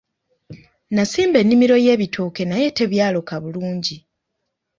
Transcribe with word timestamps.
Nasimba 0.95 1.37
ennimiro 1.43 1.75
y'ebitooke 1.85 2.43
naye 2.47 2.67
tebyaloka 2.77 3.33
bulungi. 3.43 3.97